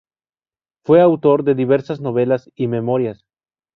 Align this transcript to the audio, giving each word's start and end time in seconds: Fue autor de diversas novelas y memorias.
Fue 0.83 0.99
autor 0.99 1.43
de 1.43 1.53
diversas 1.53 2.01
novelas 2.01 2.49
y 2.55 2.65
memorias. 2.65 3.23